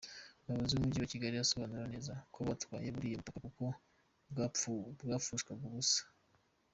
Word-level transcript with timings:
Umuyobozi 0.45 0.73
w’umujyi 0.73 0.99
wa 1.01 1.11
Kigali 1.13 1.35
asobanura 1.37 1.91
neza 1.93 2.13
ko 2.33 2.39
batwaye 2.47 2.87
buriya 2.95 3.19
butaka 3.19 3.39
kuko 3.47 3.63
bwapfushwaga 5.03 5.63
ubusa. 5.69 6.01